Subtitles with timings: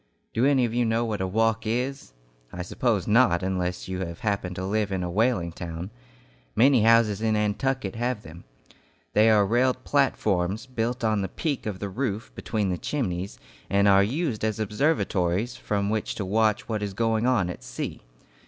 [0.33, 2.13] Do any of you know what a "walk" is?
[2.51, 5.91] I suppose not, unless you have happened to live in a whaling town.
[6.55, 8.43] Many houses in Nantucket have them.
[9.13, 13.37] They are railed platforms, built on the peak of the roof between the chimneys,
[13.69, 18.01] and are used as observatories from which to watch what is going on at sea.